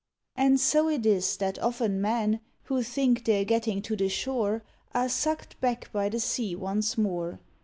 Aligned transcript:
And 0.35 0.59
so 0.59 0.89
it 0.89 1.05
is, 1.05 1.37
that 1.37 1.59
often 1.59 2.01
men 2.01 2.39
Who 2.63 2.81
think 2.81 3.23
they're 3.23 3.45
getting 3.45 3.83
to 3.83 3.95
the 3.95 4.09
shore, 4.09 4.63
Are 4.95 5.07
sucked 5.07 5.61
back 5.61 5.91
by 5.91 6.09
the 6.09 6.19
sea 6.19 6.55
once 6.55 6.97
more. 6.97 7.39